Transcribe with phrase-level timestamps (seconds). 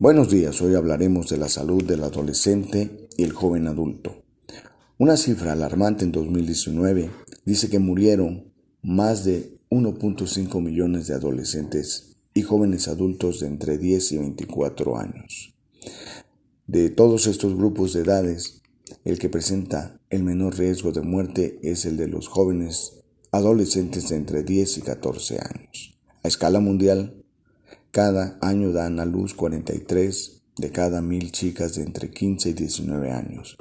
[0.00, 4.22] Buenos días, hoy hablaremos de la salud del adolescente y el joven adulto.
[4.96, 7.10] Una cifra alarmante en 2019
[7.44, 8.50] dice que murieron
[8.80, 15.52] más de 1.5 millones de adolescentes y jóvenes adultos de entre 10 y 24 años.
[16.66, 18.62] De todos estos grupos de edades,
[19.04, 24.16] el que presenta el menor riesgo de muerte es el de los jóvenes adolescentes de
[24.16, 25.98] entre 10 y 14 años.
[26.22, 27.19] A escala mundial,
[27.90, 33.10] cada año dan a luz 43 de cada mil chicas de entre 15 y 19
[33.10, 33.56] años.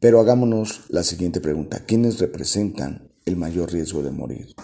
[0.00, 1.84] Pero hagámonos la siguiente pregunta.
[1.86, 4.54] ¿Quiénes representan el mayor riesgo de morir?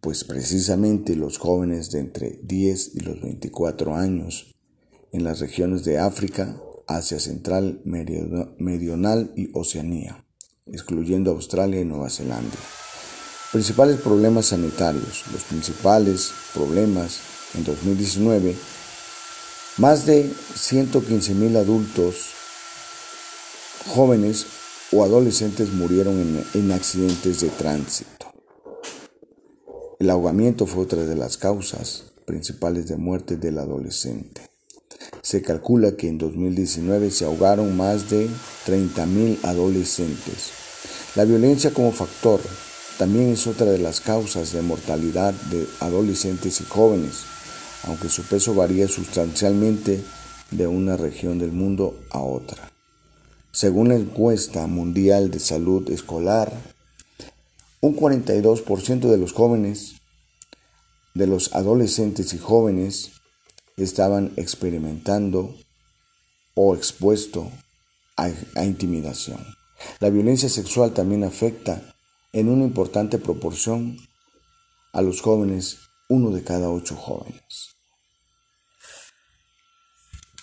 [0.00, 4.54] Pues precisamente los jóvenes de entre 10 y los 24 años
[5.12, 10.24] en las regiones de África, Asia Central, Meridional y Oceanía,
[10.66, 12.56] excluyendo Australia y Nueva Zelanda.
[13.52, 15.24] Principales problemas sanitarios.
[15.32, 17.20] Los principales problemas
[17.54, 18.56] en 2019,
[19.78, 22.30] más de 115 mil adultos
[23.86, 24.46] jóvenes
[24.92, 28.32] o adolescentes murieron en, en, accidentes de tránsito.
[29.98, 34.42] El ahogamiento fue otra de las causas principales de muerte del adolescente.
[35.22, 38.28] Se calcula que en 2019 se ahogaron más de
[38.66, 40.50] 30 mil adolescentes.
[41.16, 42.40] La violencia como factor
[42.98, 47.24] también es otra de las causas de mortalidad de adolescentes y jóvenes
[47.84, 50.02] aunque su peso varía sustancialmente
[50.50, 52.70] de una región del mundo a otra.
[53.52, 56.52] Según la encuesta mundial de salud escolar,
[57.80, 59.94] un 42% de los jóvenes,
[61.14, 63.12] de los adolescentes y jóvenes,
[63.76, 65.54] estaban experimentando
[66.54, 67.50] o expuesto
[68.16, 69.44] a, a, intimidación.
[70.00, 71.94] La violencia sexual también afecta
[72.32, 73.96] en una importante proporción
[74.92, 77.76] a los jóvenes uno de cada ocho jóvenes.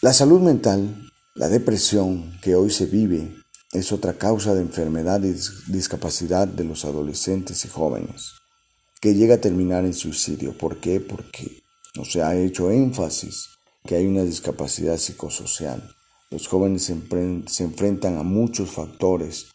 [0.02, 3.36] La salud mental, la depresión que hoy se vive,
[3.74, 5.34] es otra causa de enfermedad y
[5.72, 8.34] discapacidad de los adolescentes y jóvenes,
[9.02, 10.58] que llega a terminar en suicidio.
[10.58, 11.00] ¿Por qué?
[11.00, 11.64] Porque
[11.96, 13.50] no se ha hecho énfasis
[13.84, 15.90] que hay una discapacidad psicosocial.
[16.30, 16.96] Los jóvenes se,
[17.48, 19.48] se enfrentan a muchos factores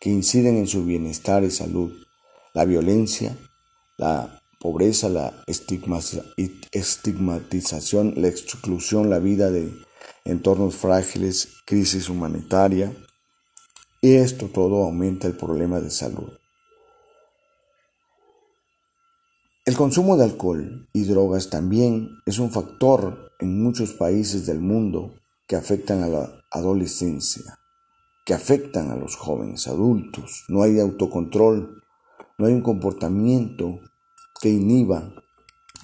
[0.00, 1.92] que inciden en su bienestar y salud.
[2.54, 3.36] La violencia,
[3.96, 9.72] la pobreza, la estigmatización, la exclusión, la vida de
[10.24, 12.92] entornos frágiles, crisis humanitaria,
[14.02, 16.30] y esto todo aumenta el problema de salud.
[19.64, 25.14] El consumo de alcohol y drogas también es un factor en muchos países del mundo
[25.46, 27.58] que afectan a la adolescencia,
[28.26, 30.44] que afectan a los jóvenes adultos.
[30.48, 31.82] No hay autocontrol,
[32.38, 33.80] no hay un comportamiento
[34.40, 35.12] que inhiba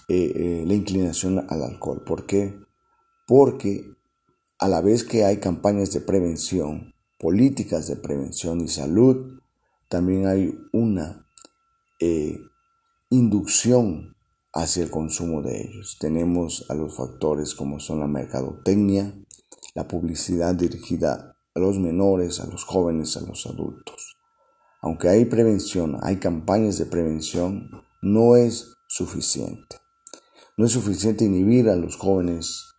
[0.09, 2.03] eh, eh, la inclinación al alcohol.
[2.05, 2.59] ¿Por qué?
[3.27, 3.97] Porque
[4.59, 9.41] a la vez que hay campañas de prevención, políticas de prevención y salud,
[9.89, 11.29] también hay una
[12.01, 12.39] eh,
[13.11, 14.17] inducción
[14.53, 15.99] hacia el consumo de ellos.
[16.01, 19.15] Tenemos a los factores como son la mercadotecnia,
[19.75, 24.17] la publicidad dirigida a los menores, a los jóvenes, a los adultos.
[24.81, 27.71] Aunque hay prevención, hay campañas de prevención,
[28.07, 29.79] no es suficiente.
[30.57, 32.73] No es suficiente inhibir a los jóvenes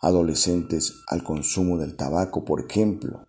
[0.00, 3.26] adolescentes al consumo del tabaco, por ejemplo.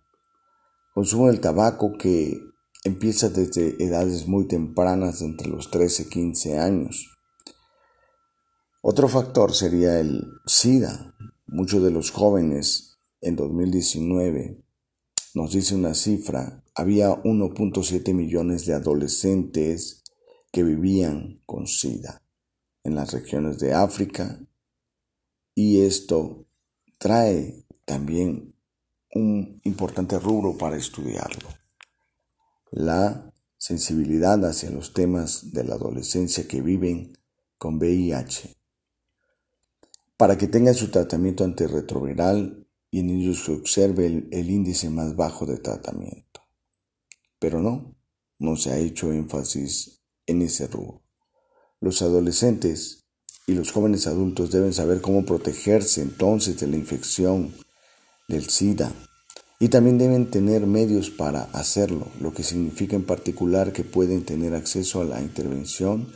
[0.94, 2.38] Consumo del tabaco que
[2.84, 7.10] empieza desde edades muy tempranas, entre los 13 y 15 años.
[8.80, 11.16] Otro factor sería el SIDA.
[11.46, 14.64] Muchos de los jóvenes en 2019,
[15.34, 20.01] nos dice una cifra, había 1.7 millones de adolescentes
[20.52, 22.22] que vivían con SIDA
[22.84, 24.38] en las regiones de África
[25.54, 26.46] y esto
[26.98, 28.54] trae también
[29.14, 31.48] un importante rubro para estudiarlo.
[32.70, 37.16] La sensibilidad hacia los temas de la adolescencia que viven
[37.58, 38.56] con VIH
[40.16, 45.16] para que tengan su tratamiento antirretroviral y en ellos se observe el, el índice más
[45.16, 46.42] bajo de tratamiento.
[47.38, 47.96] Pero no,
[48.38, 50.01] no se ha hecho énfasis
[50.32, 50.68] en ese.
[51.80, 53.04] Los adolescentes
[53.46, 57.54] y los jóvenes adultos deben saber cómo protegerse entonces de la infección
[58.28, 58.92] del SIDA
[59.58, 64.54] y también deben tener medios para hacerlo, lo que significa en particular que pueden tener
[64.54, 66.12] acceso a la intervención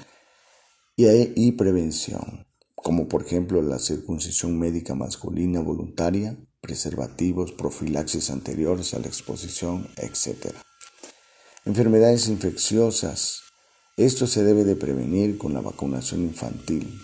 [0.96, 8.98] y, y prevención, como por ejemplo la circuncisión médica masculina voluntaria, preservativos, profilaxis anteriores a
[8.98, 10.52] la exposición, etc.
[11.64, 13.42] Enfermedades infecciosas,
[13.96, 17.02] esto se debe de prevenir con la vacunación infantil.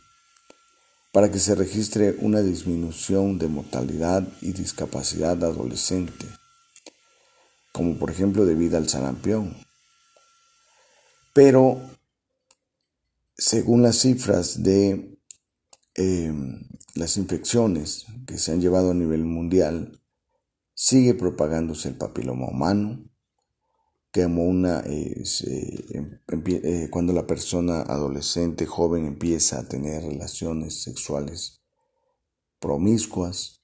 [1.12, 6.26] para que se registre una disminución de mortalidad y discapacidad adolescente,
[7.70, 9.54] como por ejemplo debido al sarampión.
[11.34, 11.82] Pero,
[13.36, 15.18] según las cifras de
[15.96, 20.00] em, las infecciones que se han llevado a nivel mundial,
[20.72, 23.04] sigue propagándose el papiloma humano,
[24.12, 25.24] como una eh,
[25.90, 31.62] em, eh, cuando la persona adolescente joven empieza a tener relaciones sexuales
[32.58, 33.62] promiscuas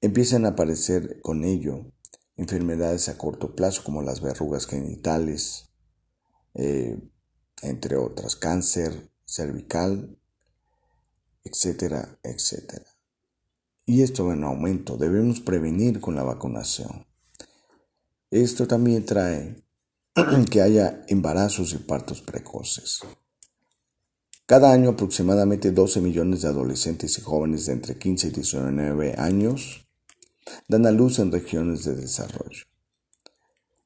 [0.00, 1.92] empiezan a aparecer con ello
[2.36, 5.70] enfermedades a corto plazo como las verrugas genitales
[6.54, 6.98] eh,
[7.62, 10.18] entre otras cáncer cervical
[11.44, 12.86] etcétera etcétera.
[13.86, 14.96] Y esto va en aumento.
[14.96, 17.09] Debemos prevenir con la vacunación
[18.30, 19.56] esto también trae
[20.50, 23.00] que haya embarazos y partos precoces.
[24.46, 29.86] Cada año aproximadamente 12 millones de adolescentes y jóvenes de entre 15 y 19 años
[30.68, 32.64] dan a luz en regiones de desarrollo.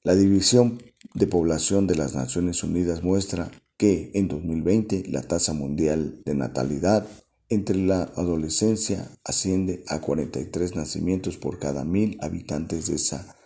[0.02, 0.82] La División
[1.14, 7.06] de Población de las Naciones Unidas muestra que en 2020 la tasa mundial de natalidad
[7.48, 13.36] entre la adolescencia asciende a 43 nacimientos por cada mil habitantes de esa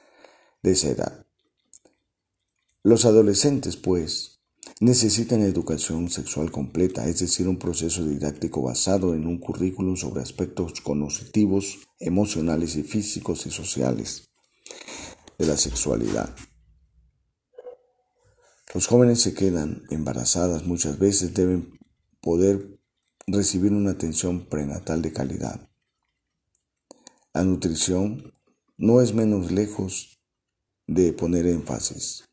[0.62, 1.26] de esa edad.
[2.82, 4.40] Los adolescentes, pues,
[4.81, 10.81] necesitan educación sexual completa, es decir, un proceso didáctico basado en un currículum sobre aspectos
[10.81, 14.31] cognitivos, emocionales y físicos y sociales
[15.38, 16.34] de la sexualidad.
[18.75, 21.78] Los jóvenes se quedan embarazadas muchas veces, deben
[22.20, 22.78] poder
[23.26, 25.69] recibir una atención prenatal de calidad.
[27.32, 28.34] La nutrición
[28.76, 30.18] no es menos lejos
[30.88, 32.25] de poner énfasis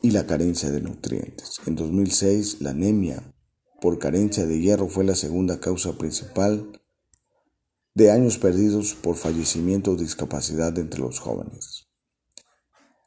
[0.00, 1.60] y la carencia de nutrientes.
[1.66, 3.34] En 2006, la anemia
[3.80, 6.80] por carencia de hierro fue la segunda causa principal
[7.94, 11.88] de años perdidos por fallecimiento o discapacidad entre los jóvenes.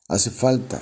[0.09, 0.81] Hace falta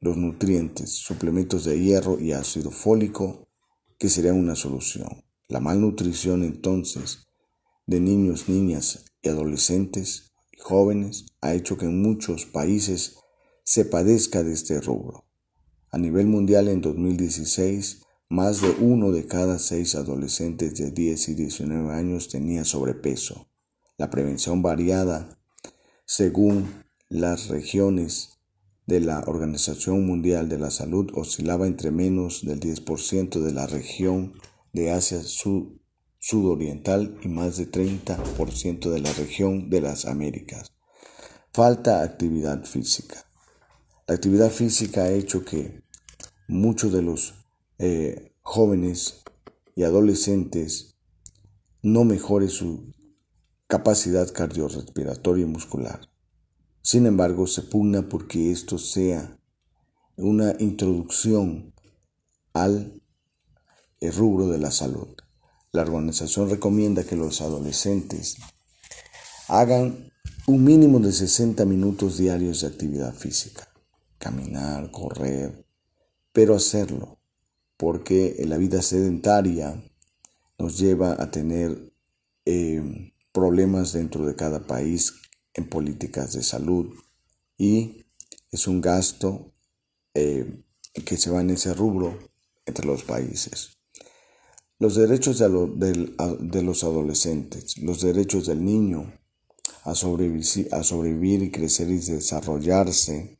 [0.00, 3.48] los nutrientes, suplementos de hierro y ácido fólico,
[3.96, 5.24] que serían una solución.
[5.48, 7.28] La malnutrición entonces
[7.86, 10.33] de niños, niñas y adolescentes
[10.64, 13.18] jóvenes ha hecho que en muchos países
[13.64, 15.26] se padezca de este rubro.
[15.90, 18.00] A nivel mundial en 2016,
[18.30, 23.46] más de uno de cada seis adolescentes de 10 y 19 años tenía sobrepeso.
[23.98, 25.38] La prevención variada
[26.06, 28.38] según las regiones
[28.86, 34.32] de la Organización Mundial de la Salud oscilaba entre menos del 10% de la región
[34.72, 35.78] de Asia Sud
[36.24, 40.72] sudoriental y más de 30% de la región de las Américas.
[41.52, 43.26] Falta actividad física.
[44.06, 45.82] La actividad física ha hecho que
[46.48, 47.34] muchos de los
[47.78, 49.22] eh, jóvenes
[49.76, 50.96] y adolescentes
[51.82, 52.90] no mejore su
[53.66, 56.08] capacidad cardiorrespiratoria y muscular.
[56.80, 59.38] Sin embargo, se pugna porque esto sea
[60.16, 61.74] una introducción
[62.54, 63.02] al
[64.00, 65.14] rubro de la salud.
[65.74, 68.36] La organización recomienda que los adolescentes
[69.48, 70.12] hagan
[70.46, 73.66] un mínimo de 60 minutos diarios de actividad física,
[74.18, 75.66] caminar, correr,
[76.32, 77.18] pero hacerlo,
[77.76, 79.82] porque la vida sedentaria
[80.60, 81.92] nos lleva a tener
[82.44, 85.12] eh, problemas dentro de cada país
[85.54, 86.94] en políticas de salud
[87.58, 88.06] y
[88.52, 89.52] es un gasto
[90.14, 90.62] eh,
[91.04, 92.16] que se va en ese rubro
[92.64, 93.73] entre los países.
[94.84, 99.14] Los derechos de, los adolescentes, los derechos del niño
[99.82, 103.38] a sobrevivir, y crecer y desarrollarse,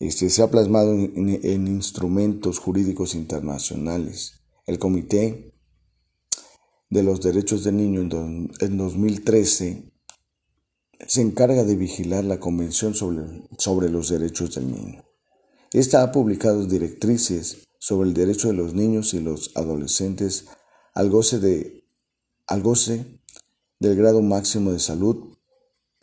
[0.00, 4.40] este, se ha plasmado en, instrumentos jurídicos internacionales.
[4.66, 5.54] El Comité
[6.90, 9.92] de los Derechos del Niño en, en 2013
[11.06, 15.04] se encarga de vigilar la Convención sobre, sobre los Derechos del Niño.
[15.72, 20.46] Esta ha publicado directrices sobre el derecho de los niños y los adolescentes
[20.94, 21.84] al goce, de,
[22.46, 23.20] al goce
[23.80, 25.36] del grado máximo de salud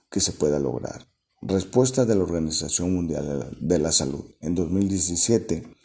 [0.10, 1.08] que se pueda lograr.
[1.42, 4.26] Respuesta de la Organización Mundial de la Salud.
[4.40, 5.76] En 2017,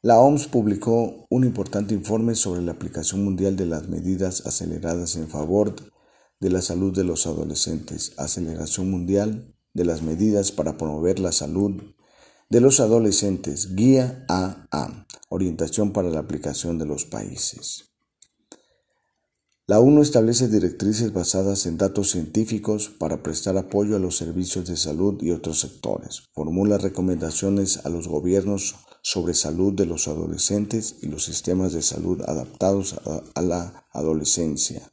[0.00, 5.28] la OMS publicó un importante informe sobre la aplicación mundial de las medidas aceleradas en
[5.28, 5.74] favor
[6.38, 11.82] de la salud de los adolescentes, aceleración mundial de las medidas para promover la salud
[12.48, 15.07] de los adolescentes, guía AA,
[15.38, 17.88] orientación para la aplicación de los países.
[19.68, 24.78] La ONU establece directrices basadas en datos científicos para prestar apoyo a los servicios de
[24.78, 26.22] salud y otros sectores.
[26.32, 32.22] Formula recomendaciones a los gobiernos sobre salud de los adolescentes y los sistemas de salud
[32.26, 32.96] adaptados
[33.34, 34.90] a, la adolescencia.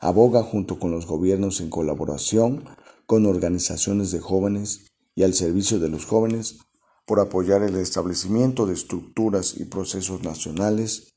[0.00, 2.64] Aboga junto con los gobiernos en colaboración
[3.04, 6.58] con organizaciones de jóvenes y al servicio de los jóvenes
[7.08, 11.14] por apoyar el establecimiento de estructuras y procesos nacionales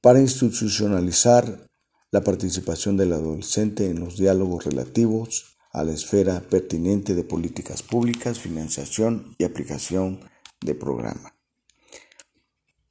[0.00, 1.64] para institucionalizar
[2.10, 8.40] la participación del adolescente en los diálogos relativos a la esfera pertinente de políticas públicas,
[8.40, 10.28] financiación y aplicación
[10.60, 11.36] de programa.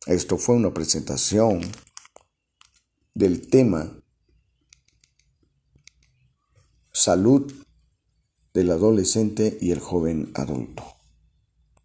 [0.06, 1.60] Esto fue una presentación
[3.14, 4.02] del tema
[6.94, 7.52] salud
[8.54, 11.01] del adolescente y el joven adulto.